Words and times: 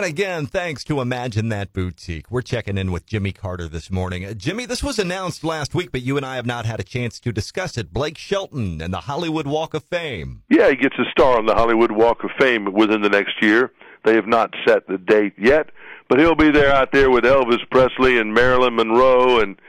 And 0.00 0.08
again, 0.08 0.46
thanks 0.46 0.82
to 0.84 1.02
Imagine 1.02 1.50
That 1.50 1.74
Boutique. 1.74 2.30
We're 2.30 2.40
checking 2.40 2.78
in 2.78 2.90
with 2.90 3.04
Jimmy 3.04 3.32
Carter 3.32 3.68
this 3.68 3.90
morning. 3.90 4.24
Uh, 4.24 4.32
Jimmy, 4.32 4.64
this 4.64 4.82
was 4.82 4.98
announced 4.98 5.44
last 5.44 5.74
week, 5.74 5.92
but 5.92 6.00
you 6.00 6.16
and 6.16 6.24
I 6.24 6.36
have 6.36 6.46
not 6.46 6.64
had 6.64 6.80
a 6.80 6.82
chance 6.82 7.20
to 7.20 7.32
discuss 7.32 7.76
it. 7.76 7.92
Blake 7.92 8.16
Shelton 8.16 8.80
and 8.80 8.94
the 8.94 9.00
Hollywood 9.00 9.46
Walk 9.46 9.74
of 9.74 9.84
Fame. 9.84 10.42
Yeah, 10.48 10.70
he 10.70 10.76
gets 10.76 10.98
a 10.98 11.04
star 11.10 11.36
on 11.36 11.44
the 11.44 11.54
Hollywood 11.54 11.92
Walk 11.92 12.24
of 12.24 12.30
Fame 12.38 12.72
within 12.72 13.02
the 13.02 13.10
next 13.10 13.42
year. 13.42 13.72
They 14.06 14.14
have 14.14 14.26
not 14.26 14.54
set 14.66 14.86
the 14.86 14.96
date 14.96 15.34
yet, 15.36 15.68
but 16.08 16.18
he'll 16.18 16.34
be 16.34 16.50
there 16.50 16.72
out 16.72 16.92
there 16.92 17.10
with 17.10 17.24
Elvis 17.24 17.60
Presley 17.70 18.16
and 18.18 18.32
Marilyn 18.32 18.76
Monroe 18.76 19.40
and 19.40 19.60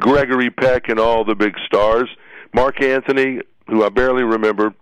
Gregory 0.00 0.50
Peck 0.50 0.90
and 0.90 1.00
all 1.00 1.24
the 1.24 1.34
big 1.34 1.54
stars. 1.64 2.10
Marc 2.52 2.82
Anthony, 2.82 3.40
who 3.68 3.82
I 3.84 3.88
barely 3.88 4.22
remember, 4.22 4.74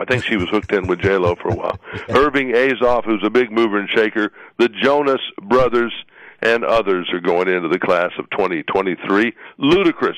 I 0.00 0.06
think 0.06 0.24
she 0.24 0.38
was 0.38 0.48
hooked 0.48 0.72
in 0.72 0.86
with 0.86 1.00
J 1.00 1.18
Lo 1.18 1.34
for 1.34 1.50
a 1.50 1.54
while. 1.54 1.78
Irving 2.08 2.52
Azoff, 2.52 3.04
who's 3.04 3.22
a 3.22 3.28
big 3.28 3.52
mover 3.52 3.78
and 3.78 3.88
shaker. 3.88 4.32
The 4.58 4.70
Jonas 4.70 5.20
Brothers 5.42 5.92
and 6.40 6.64
others 6.64 7.10
are 7.12 7.20
going 7.20 7.48
into 7.48 7.68
the 7.68 7.78
class 7.78 8.10
of 8.18 8.30
2023. 8.30 9.34
Ludacris 9.58 10.14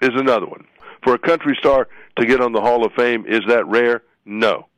is 0.00 0.10
another 0.14 0.46
one. 0.46 0.66
For 1.04 1.12
a 1.12 1.18
country 1.18 1.54
star 1.60 1.86
to 2.18 2.24
get 2.24 2.40
on 2.40 2.52
the 2.52 2.62
Hall 2.62 2.86
of 2.86 2.92
Fame, 2.94 3.26
is 3.28 3.42
that 3.48 3.66
rare? 3.66 4.02
No. 4.24 4.68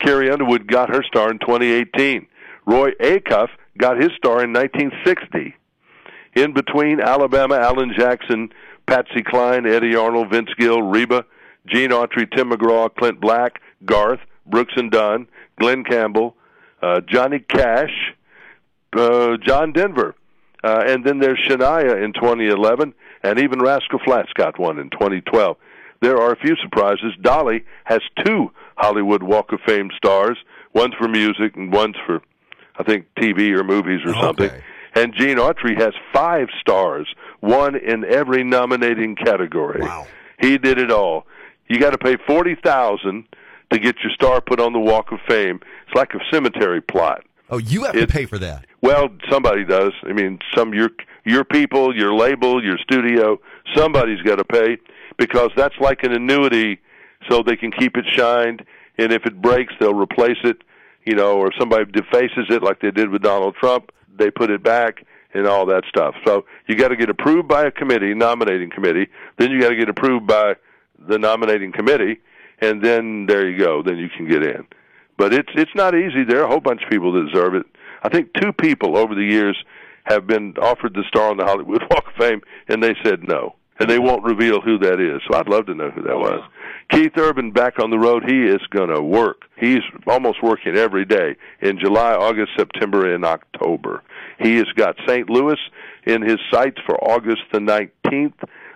Carrie 0.00 0.32
Underwood 0.32 0.66
got 0.66 0.90
her 0.90 1.04
star 1.04 1.30
in 1.30 1.38
2018. 1.38 2.26
Roy 2.66 2.90
Acuff 3.00 3.50
got 3.78 4.02
his 4.02 4.10
star 4.16 4.42
in 4.42 4.52
1960. 4.52 5.54
In 6.34 6.52
between, 6.52 7.00
Alabama, 7.00 7.54
Alan 7.54 7.94
Jackson, 7.96 8.50
Patsy 8.86 9.22
Cline, 9.22 9.64
Eddy 9.64 9.94
Arnold, 9.94 10.30
Vince 10.30 10.50
Gill, 10.58 10.82
Reba, 10.82 11.24
Gene 11.66 11.90
Autry, 11.90 12.30
Tim 12.34 12.50
McGraw, 12.50 12.94
Clint 12.94 13.20
Black, 13.20 13.60
Garth, 13.84 14.20
Brooks 14.46 14.74
and 14.76 14.90
Dunn, 14.90 15.26
Glen 15.58 15.84
Campbell, 15.84 16.36
uh, 16.82 17.00
Johnny 17.00 17.40
Cash, 17.40 18.14
uh, 18.96 19.36
John 19.44 19.72
Denver, 19.72 20.14
uh, 20.62 20.84
and 20.86 21.04
then 21.04 21.18
there's 21.18 21.38
Shania 21.46 22.02
in 22.02 22.12
2011, 22.12 22.94
and 23.22 23.38
even 23.38 23.60
Rascal 23.60 24.00
Flatts 24.04 24.32
got 24.34 24.58
one 24.58 24.78
in 24.78 24.90
2012. 24.90 25.56
There 26.00 26.18
are 26.18 26.32
a 26.32 26.36
few 26.36 26.56
surprises. 26.56 27.12
Dolly 27.20 27.64
has 27.84 28.00
two 28.24 28.50
Hollywood 28.76 29.22
Walk 29.22 29.52
of 29.52 29.60
Fame 29.66 29.90
stars. 29.96 30.36
One's 30.74 30.94
for 30.94 31.08
music 31.08 31.56
and 31.56 31.72
one's 31.72 31.96
for, 32.06 32.20
I 32.78 32.82
think, 32.82 33.06
TV 33.18 33.56
or 33.56 33.64
movies 33.64 34.00
or 34.04 34.12
something. 34.14 34.50
And 34.94 35.14
Gene 35.14 35.36
Autry 35.36 35.78
has 35.78 35.92
five 36.12 36.48
stars, 36.60 37.06
one 37.40 37.76
in 37.76 38.04
every 38.04 38.44
nominating 38.44 39.14
category. 39.14 39.82
Wow. 39.82 40.06
He 40.40 40.58
did 40.58 40.78
it 40.78 40.90
all. 40.90 41.26
You 41.68 41.78
got 41.80 41.90
to 41.90 41.98
pay 41.98 42.16
forty 42.26 42.54
thousand 42.54 43.26
to 43.70 43.78
get 43.78 43.96
your 44.02 44.12
star 44.12 44.40
put 44.40 44.60
on 44.60 44.72
the 44.72 44.78
Walk 44.78 45.12
of 45.12 45.18
Fame. 45.28 45.60
It's 45.86 45.94
like 45.94 46.14
a 46.14 46.20
cemetery 46.32 46.80
plot. 46.80 47.24
Oh, 47.50 47.58
you 47.58 47.84
have 47.84 47.94
to 47.94 48.06
pay 48.06 48.26
for 48.26 48.38
that. 48.38 48.66
Well, 48.80 49.08
somebody 49.30 49.64
does. 49.64 49.92
I 50.02 50.12
mean, 50.12 50.38
some 50.54 50.74
your 50.74 50.90
your 51.24 51.44
people, 51.44 51.96
your 51.96 52.14
label, 52.14 52.64
your 52.64 52.78
studio, 52.78 53.40
somebody's 53.74 54.22
got 54.22 54.36
to 54.36 54.44
pay 54.44 54.78
because 55.16 55.50
that's 55.56 55.74
like 55.80 56.02
an 56.02 56.12
annuity, 56.12 56.80
so 57.28 57.42
they 57.42 57.56
can 57.56 57.72
keep 57.72 57.96
it 57.96 58.04
shined. 58.12 58.64
And 58.98 59.12
if 59.12 59.26
it 59.26 59.40
breaks, 59.40 59.74
they'll 59.78 59.94
replace 59.94 60.38
it. 60.44 60.62
You 61.04 61.14
know, 61.14 61.38
or 61.38 61.52
somebody 61.56 61.84
defaces 61.84 62.46
it, 62.50 62.64
like 62.64 62.80
they 62.80 62.90
did 62.90 63.10
with 63.10 63.22
Donald 63.22 63.54
Trump, 63.54 63.92
they 64.18 64.28
put 64.28 64.50
it 64.50 64.64
back 64.64 65.04
and 65.34 65.46
all 65.46 65.64
that 65.66 65.84
stuff. 65.88 66.16
So 66.26 66.46
you 66.66 66.74
got 66.74 66.88
to 66.88 66.96
get 66.96 67.10
approved 67.10 67.46
by 67.46 67.64
a 67.64 67.70
committee, 67.70 68.12
nominating 68.12 68.70
committee. 68.70 69.06
Then 69.38 69.52
you 69.52 69.60
got 69.60 69.68
to 69.68 69.76
get 69.76 69.88
approved 69.88 70.26
by 70.26 70.54
the 71.08 71.18
nominating 71.18 71.72
committee, 71.72 72.18
and 72.60 72.82
then 72.82 73.26
there 73.26 73.48
you 73.48 73.58
go. 73.58 73.82
Then 73.82 73.98
you 73.98 74.08
can 74.08 74.28
get 74.28 74.42
in. 74.42 74.66
But 75.18 75.32
it's 75.32 75.50
it's 75.54 75.74
not 75.74 75.94
easy. 75.94 76.24
There 76.24 76.40
are 76.40 76.44
a 76.44 76.48
whole 76.48 76.60
bunch 76.60 76.82
of 76.82 76.90
people 76.90 77.12
that 77.12 77.30
deserve 77.32 77.54
it. 77.54 77.66
I 78.02 78.08
think 78.08 78.30
two 78.40 78.52
people 78.52 78.96
over 78.96 79.14
the 79.14 79.24
years 79.24 79.56
have 80.04 80.26
been 80.26 80.54
offered 80.60 80.94
the 80.94 81.04
star 81.08 81.30
on 81.30 81.36
the 81.36 81.44
Hollywood 81.44 81.82
Walk 81.90 82.06
of 82.06 82.14
Fame, 82.18 82.40
and 82.68 82.82
they 82.82 82.94
said 83.02 83.26
no, 83.26 83.56
and 83.78 83.90
they 83.90 83.98
won't 83.98 84.24
reveal 84.24 84.60
who 84.60 84.78
that 84.78 85.00
is. 85.00 85.20
So 85.28 85.38
I'd 85.38 85.48
love 85.48 85.66
to 85.66 85.74
know 85.74 85.90
who 85.90 86.02
that 86.02 86.16
was. 86.16 86.42
Keith 86.90 87.12
Urban 87.16 87.50
back 87.50 87.80
on 87.80 87.90
the 87.90 87.98
road. 87.98 88.22
He 88.26 88.44
is 88.44 88.60
going 88.70 88.90
to 88.90 89.02
work. 89.02 89.42
He's 89.58 89.82
almost 90.06 90.42
working 90.42 90.76
every 90.76 91.04
day 91.04 91.36
in 91.60 91.78
July, 91.78 92.12
August, 92.12 92.52
September, 92.56 93.12
and 93.12 93.24
October. 93.24 94.02
He 94.38 94.56
has 94.56 94.66
got 94.76 94.96
St. 95.06 95.28
Louis 95.28 95.58
in 96.04 96.22
his 96.22 96.38
sights 96.52 96.78
for 96.86 96.96
August 97.02 97.42
the 97.52 97.58
19th. 97.58 98.34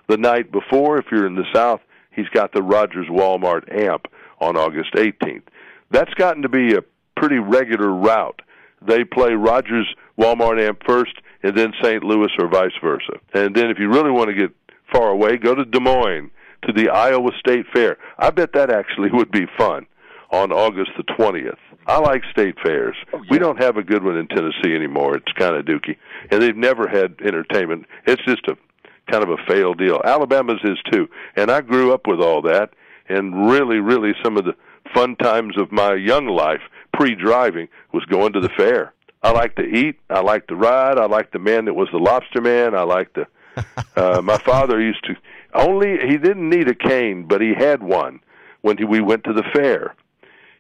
The 0.09 0.17
night 0.17 0.51
before, 0.51 0.99
if 0.99 1.07
you're 1.13 1.27
in 1.27 1.37
the 1.37 1.47
South, 1.55 1.81
he's 2.11 2.29
got 2.29 2.53
the 2.53 2.63
Rogers 2.63 3.07
Walmart 3.09 3.73
amp 3.75 4.07
on 4.41 4.57
August 4.57 4.95
18th. 4.95 5.43
That's 5.91 6.13
gotten 6.15 6.43
to 6.43 6.49
be 6.49 6.75
a 6.75 6.83
pretty 7.17 7.39
regular 7.39 7.91
route. 7.91 8.43
They 8.87 9.05
play 9.05 9.33
Rogers 9.33 9.87
Walmart 10.19 10.65
amp 10.65 10.83
first 10.87 11.13
and 11.43 11.57
then 11.57 11.73
St. 11.83 12.03
Louis 12.03 12.31
or 12.39 12.49
vice 12.49 12.73
versa. 12.83 13.15
And 13.35 13.55
then 13.55 13.71
if 13.71 13.79
you 13.79 13.89
really 13.89 14.11
want 14.11 14.29
to 14.29 14.35
get 14.35 14.51
far 14.93 15.09
away, 15.09 15.37
go 15.37 15.55
to 15.55 15.65
Des 15.65 15.81
Moines 15.81 16.31
to 16.67 16.73
the 16.73 16.91
Iowa 16.91 17.31
State 17.39 17.67
Fair. 17.73 17.97
I 18.19 18.31
bet 18.31 18.53
that 18.55 18.71
actually 18.71 19.11
would 19.13 19.31
be 19.31 19.47
fun 19.59 19.87
on 20.31 20.53
August 20.53 20.93
the 20.97 21.03
20th. 21.03 21.57
I 21.87 21.99
like 21.99 22.23
state 22.31 22.57
fairs. 22.63 22.95
Oh, 23.13 23.23
we 23.31 23.39
don't 23.39 23.61
have 23.61 23.77
a 23.77 23.83
good 23.83 24.05
one 24.05 24.17
in 24.17 24.29
Tennessee 24.29 24.75
anymore. 24.75 25.17
It's 25.17 25.33
kind 25.33 25.57
of 25.57 25.65
dookie. 25.65 25.97
And 26.31 26.41
they've 26.41 26.57
never 26.57 26.87
had 26.87 27.17
entertainment. 27.25 27.87
It's 28.07 28.23
just 28.25 28.47
a 28.47 28.57
kind 29.11 29.23
of 29.23 29.31
a 29.31 29.45
failed 29.49 29.79
deal. 29.79 30.01
Alabama's 30.05 30.61
is 30.65 30.79
too. 30.93 31.09
And 31.37 31.51
I 31.51 31.61
grew 31.61 31.93
up 31.93 32.07
with 32.07 32.21
all 32.21 32.43
that 32.43 32.71
and 33.09 33.51
really 33.51 33.79
really 33.79 34.13
some 34.23 34.37
of 34.37 34.45
the 34.45 34.55
fun 34.95 35.17
times 35.17 35.59
of 35.59 35.71
my 35.71 35.95
young 35.95 36.27
life 36.27 36.63
pre-driving 36.95 37.69
was 37.93 38.05
going 38.07 38.33
to 38.33 38.41
the 38.41 38.51
fair. 38.57 38.93
I 39.23 39.33
like 39.33 39.57
to 39.57 39.63
eat, 39.63 40.01
I 40.09 40.21
like 40.21 40.47
to 40.47 40.57
ride, 40.57 40.99
I 40.99 41.05
like 41.07 41.33
the 41.33 41.39
man 41.39 41.67
that 41.67 41.75
was 41.75 41.89
the 41.93 41.99
lobster 41.99 42.41
man, 42.41 42.75
I 42.75 42.83
like 42.83 43.13
the 43.13 43.27
uh 43.97 44.23
my 44.23 44.39
father 44.39 44.81
used 44.81 45.05
to 45.05 45.17
only 45.55 45.99
he 46.07 46.17
didn't 46.17 46.49
need 46.49 46.69
a 46.69 46.75
cane, 46.75 47.27
but 47.27 47.41
he 47.41 47.53
had 47.55 47.83
one 47.83 48.21
when 48.63 48.79
he, 48.79 48.85
we 48.85 49.01
went 49.01 49.25
to 49.25 49.33
the 49.33 49.43
fair. 49.53 49.95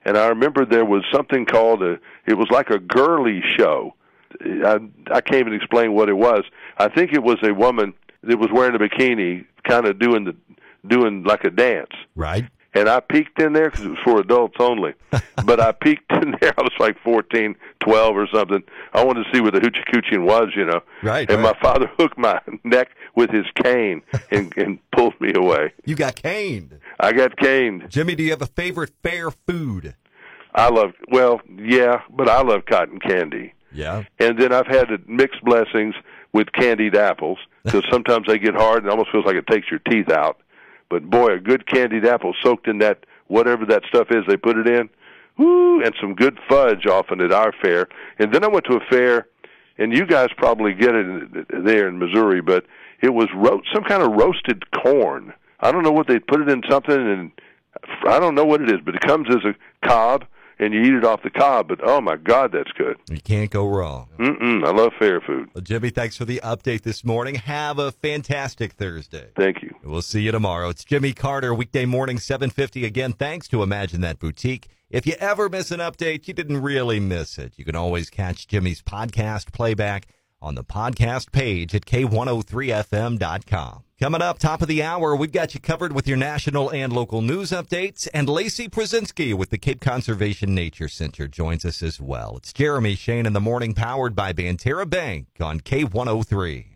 And 0.04 0.16
I 0.16 0.28
remember 0.28 0.64
there 0.64 0.84
was 0.84 1.04
something 1.12 1.46
called 1.46 1.82
a 1.82 1.98
it 2.26 2.34
was 2.36 2.48
like 2.50 2.70
a 2.70 2.78
girly 2.78 3.42
show. 3.56 3.94
I 4.42 4.78
I 5.10 5.20
can't 5.20 5.40
even 5.40 5.54
explain 5.54 5.92
what 5.92 6.08
it 6.08 6.16
was. 6.16 6.42
I 6.78 6.88
think 6.88 7.12
it 7.12 7.22
was 7.22 7.36
a 7.42 7.52
woman 7.52 7.94
that 8.22 8.38
was 8.38 8.48
wearing 8.52 8.74
a 8.74 8.78
bikini 8.78 9.44
kind 9.64 9.86
of 9.86 9.98
doing 9.98 10.24
the 10.24 10.36
doing 10.86 11.24
like 11.24 11.44
a 11.44 11.50
dance 11.50 11.90
Right? 12.16 12.46
and 12.72 12.88
I 12.88 13.00
peeked 13.00 13.40
in 13.40 13.52
there 13.52 13.68
because 13.70 13.84
it 13.84 13.88
was 13.90 13.98
for 14.04 14.20
adults 14.20 14.54
only. 14.60 14.94
but 15.44 15.58
I 15.60 15.72
peeked 15.72 16.10
in 16.12 16.36
there. 16.40 16.54
I 16.56 16.62
was 16.62 16.72
like 16.78 16.96
fourteen, 17.02 17.56
twelve, 17.80 18.16
or 18.16 18.28
something. 18.32 18.62
I 18.92 19.02
wanted 19.04 19.24
to 19.24 19.30
see 19.34 19.40
what 19.40 19.54
the 19.54 19.60
hoochie 19.60 19.84
coochie 19.92 20.22
was, 20.22 20.50
you 20.54 20.64
know. 20.64 20.80
Right, 21.02 21.28
And 21.28 21.42
right. 21.42 21.52
my 21.56 21.60
father 21.60 21.90
hooked 21.98 22.16
my 22.16 22.40
neck 22.62 22.90
with 23.16 23.30
his 23.30 23.44
cane 23.62 24.02
and, 24.30 24.56
and 24.56 24.78
pulled 24.92 25.20
me 25.20 25.32
away. 25.34 25.72
You 25.84 25.96
got 25.96 26.14
caned. 26.14 26.78
I 27.00 27.12
got 27.12 27.36
caned. 27.38 27.90
Jimmy, 27.90 28.14
do 28.14 28.22
you 28.22 28.30
have 28.30 28.42
a 28.42 28.46
favorite 28.46 28.92
fair 29.02 29.32
food? 29.32 29.96
I 30.54 30.68
love 30.68 30.92
well, 31.10 31.40
yeah, 31.58 32.02
but 32.08 32.28
I 32.28 32.40
love 32.42 32.66
cotton 32.66 33.00
candy. 33.00 33.52
Yeah. 33.72 34.04
And 34.20 34.38
then 34.38 34.52
I've 34.52 34.66
had 34.68 34.88
mixed 35.08 35.42
blessings 35.44 35.94
with 36.32 36.52
candied 36.52 36.96
apples 36.96 37.38
because 37.64 37.84
sometimes 37.90 38.26
they 38.26 38.38
get 38.38 38.54
hard 38.54 38.78
and 38.78 38.86
it 38.86 38.90
almost 38.90 39.10
feels 39.10 39.24
like 39.24 39.36
it 39.36 39.46
takes 39.46 39.70
your 39.70 39.80
teeth 39.80 40.10
out. 40.10 40.40
But 40.88 41.08
boy, 41.08 41.34
a 41.34 41.40
good 41.40 41.66
candied 41.66 42.06
apple 42.06 42.34
soaked 42.42 42.66
in 42.66 42.78
that 42.78 43.06
whatever 43.28 43.64
that 43.66 43.84
stuff 43.88 44.08
is 44.10 44.24
they 44.26 44.36
put 44.36 44.56
it 44.56 44.66
in, 44.66 44.90
woo, 45.38 45.82
and 45.82 45.94
some 46.00 46.14
good 46.14 46.38
fudge 46.48 46.86
often 46.86 47.20
at 47.20 47.32
our 47.32 47.52
fair. 47.62 47.88
And 48.18 48.34
then 48.34 48.44
I 48.44 48.48
went 48.48 48.66
to 48.66 48.76
a 48.76 48.84
fair, 48.90 49.28
and 49.78 49.96
you 49.96 50.04
guys 50.04 50.28
probably 50.36 50.74
get 50.74 50.94
it 50.94 51.46
there 51.64 51.88
in 51.88 51.98
Missouri, 51.98 52.40
but 52.40 52.66
it 53.00 53.14
was 53.14 53.28
ro- 53.34 53.62
some 53.72 53.84
kind 53.84 54.02
of 54.02 54.12
roasted 54.12 54.70
corn. 54.72 55.32
I 55.60 55.72
don't 55.72 55.84
know 55.84 55.92
what 55.92 56.08
they 56.08 56.18
put 56.18 56.40
it 56.40 56.48
in 56.48 56.62
something, 56.68 56.94
and 56.94 57.30
I 58.06 58.18
don't 58.18 58.34
know 58.34 58.44
what 58.44 58.60
it 58.60 58.70
is, 58.70 58.80
but 58.84 58.94
it 58.94 59.00
comes 59.00 59.28
as 59.30 59.44
a 59.44 59.54
cob, 59.86 60.24
and 60.60 60.74
you 60.74 60.82
eat 60.82 60.94
it 60.94 61.04
off 61.04 61.22
the 61.22 61.30
cob. 61.30 61.68
But 61.68 61.80
oh 61.82 62.00
my 62.00 62.16
God, 62.16 62.52
that's 62.52 62.70
good. 62.72 62.96
You 63.10 63.20
can't 63.20 63.50
go 63.50 63.66
wrong. 63.66 64.08
Mm-mm, 64.18 64.64
I 64.64 64.70
love 64.70 64.92
fair 64.98 65.20
food. 65.20 65.48
Well, 65.54 65.62
Jimmy, 65.62 65.90
thanks 65.90 66.16
for 66.16 66.24
the 66.24 66.40
update 66.44 66.82
this 66.82 67.04
morning. 67.04 67.36
Have 67.36 67.78
a 67.78 67.90
fantastic 67.90 68.74
Thursday. 68.74 69.30
Thank 69.36 69.62
you. 69.62 69.74
We'll 69.82 70.02
see 70.02 70.20
you 70.20 70.32
tomorrow. 70.32 70.68
It's 70.68 70.84
Jimmy 70.84 71.12
Carter, 71.12 71.54
weekday 71.54 71.86
morning, 71.86 72.18
750. 72.18 72.84
Again, 72.84 73.14
thanks 73.14 73.48
to 73.48 73.62
Imagine 73.62 74.02
That 74.02 74.18
Boutique. 74.18 74.68
If 74.90 75.06
you 75.06 75.14
ever 75.18 75.48
miss 75.48 75.70
an 75.70 75.80
update, 75.80 76.28
you 76.28 76.34
didn't 76.34 76.62
really 76.62 77.00
miss 77.00 77.38
it. 77.38 77.54
You 77.56 77.64
can 77.64 77.76
always 77.76 78.10
catch 78.10 78.46
Jimmy's 78.46 78.82
podcast 78.82 79.52
playback 79.52 80.08
on 80.42 80.54
the 80.54 80.64
podcast 80.64 81.32
page 81.32 81.74
at 81.74 81.84
K103FM.com. 81.86 83.84
Coming 84.00 84.22
up, 84.22 84.38
top 84.38 84.62
of 84.62 84.68
the 84.68 84.82
hour, 84.82 85.14
we've 85.14 85.30
got 85.30 85.52
you 85.52 85.60
covered 85.60 85.92
with 85.92 86.08
your 86.08 86.16
national 86.16 86.70
and 86.70 86.90
local 86.90 87.20
news 87.20 87.50
updates. 87.50 88.08
And 88.14 88.30
Lacey 88.30 88.66
Przinski 88.66 89.34
with 89.34 89.50
the 89.50 89.58
Cape 89.58 89.80
Conservation 89.80 90.54
Nature 90.54 90.88
Center 90.88 91.28
joins 91.28 91.66
us 91.66 91.82
as 91.82 92.00
well. 92.00 92.38
It's 92.38 92.54
Jeremy 92.54 92.94
Shane 92.94 93.26
in 93.26 93.34
the 93.34 93.40
morning, 93.40 93.74
powered 93.74 94.16
by 94.16 94.32
Banterra 94.32 94.88
Bank 94.88 95.26
on 95.38 95.60
K103. 95.60 96.69